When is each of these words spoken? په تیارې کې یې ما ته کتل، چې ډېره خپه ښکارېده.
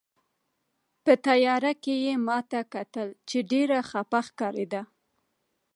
په 1.03 1.13
تیارې 1.27 1.73
کې 1.83 1.95
یې 2.05 2.13
ما 2.27 2.37
ته 2.51 2.59
کتل، 2.73 3.09
چې 3.29 3.37
ډېره 3.51 3.77
خپه 3.89 4.19
ښکارېده. 4.27 4.81